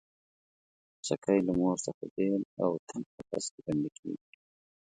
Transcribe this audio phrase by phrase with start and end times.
[0.97, 4.27] خوسکی له مور څخه بېل او تنګ قفس کې بندي کېږي.